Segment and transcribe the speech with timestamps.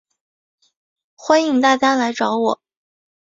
[1.15, 2.59] 欢迎大家来找我